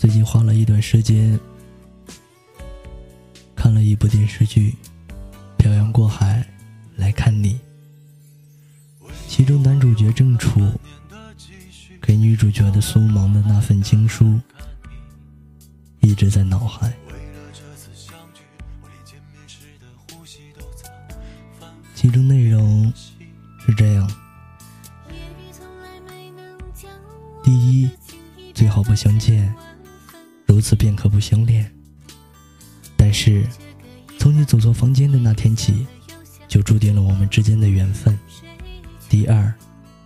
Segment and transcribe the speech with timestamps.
[0.00, 1.38] 最近花了一段时间
[3.54, 4.74] 看了一部电视剧
[5.58, 6.42] 《漂洋过海
[6.96, 7.60] 来看你》，
[9.28, 10.72] 其中男主角郑楚
[12.00, 14.40] 给女主角的苏芒的那份情书
[16.00, 16.90] 一直在脑海。
[21.94, 22.90] 其中内容
[23.58, 24.10] 是这样：
[27.44, 27.90] 第一，
[28.54, 29.54] 最好不相见。
[30.60, 31.72] 如此便可不相恋。
[32.94, 33.46] 但是，
[34.18, 35.86] 从你走错房间的那天起，
[36.46, 38.18] 就注定了我们之间的缘分。
[39.08, 39.50] 第二，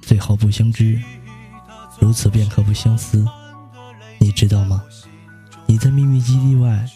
[0.00, 1.02] 最好不相知。
[1.98, 3.26] 如此便可不相思。
[4.20, 4.80] 你知道吗？
[5.66, 6.88] 你在秘密基地外，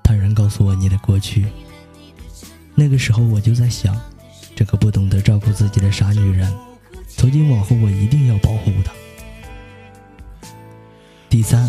[0.00, 1.46] 坦然告诉我你的过去。
[2.76, 4.00] 那个时候我就在想，
[4.54, 6.56] 这个不懂得照顾自己的傻女人，
[7.08, 8.92] 从今往后我一定要保护她。
[11.28, 11.68] 第三。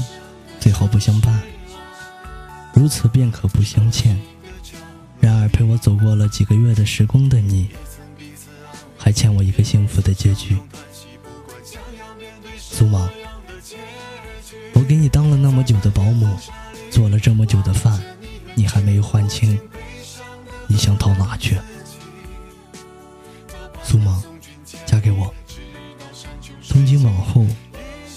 [0.65, 1.43] 最好不相伴，
[2.73, 4.19] 如此便可不相欠。
[5.19, 7.69] 然而陪我走过了几个月的时光的你，
[8.97, 10.57] 还欠我一个幸福的结局。
[12.57, 13.07] 苏芒，
[14.73, 16.35] 我给你当了那么久的保姆，
[16.89, 18.01] 做了这么久的饭，
[18.55, 19.59] 你还没有还清，
[20.65, 21.59] 你想逃哪去？
[23.83, 24.19] 苏芒，
[24.83, 25.31] 嫁给我，
[26.63, 27.45] 从今往后，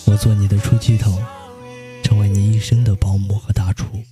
[0.06, 1.22] 我做你的出气筒。
[2.58, 4.02] 一生的保姆和大厨，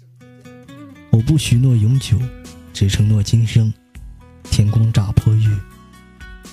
[1.11, 2.17] 我不许诺永久，
[2.73, 3.75] 只承诺今生。
[4.45, 5.49] 天光乍破玉，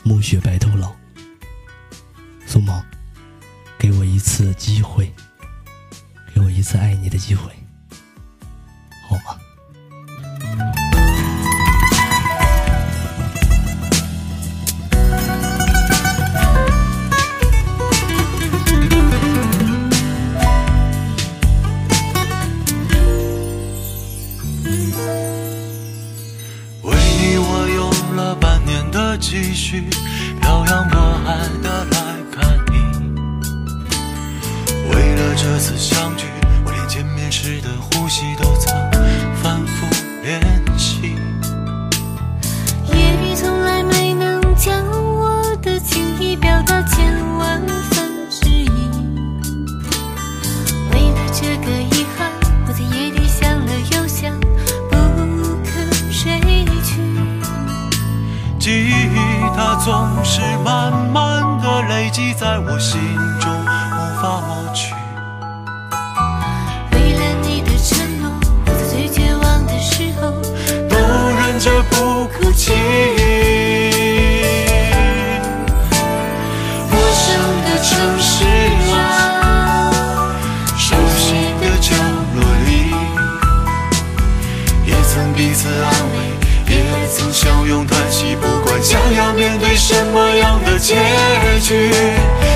[0.02, 0.92] 暮雪白头老。
[2.48, 2.84] 苏芒，
[3.78, 5.14] 给我一次机会，
[6.34, 7.52] 给我一次爱你的机会，
[29.18, 29.84] 继续
[30.42, 31.98] 漂洋过海的来
[32.32, 32.74] 看你，
[34.90, 36.26] 为了这次相聚，
[36.66, 38.56] 我连见面时的呼吸都
[59.76, 63.02] 它总是慢慢的累积在我心
[63.40, 64.94] 中，无法抹去。
[66.92, 68.32] 为了你的承诺，
[68.68, 70.30] 我在最绝望的时候
[70.88, 70.96] 都
[71.40, 73.53] 忍着不哭泣。
[89.76, 90.96] 什么样的结
[91.62, 91.92] 局？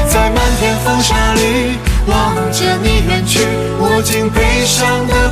[0.07, 3.39] 在漫天风沙里望着你远去，
[3.79, 5.29] 我竟悲伤的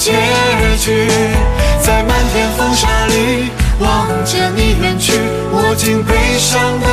[0.00, 0.12] 结
[0.78, 1.06] 局，
[1.82, 3.50] 在漫天风沙里
[3.80, 5.12] 望着你远去，
[5.52, 6.89] 我竟悲伤的。